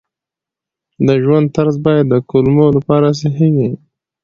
د 1.07 1.09
ژوند 1.23 1.47
طرز 1.55 1.75
باید 1.85 2.05
د 2.09 2.15
کولمو 2.29 2.65
لپاره 2.77 3.07
صحي 3.21 3.49
وي. 3.55 3.69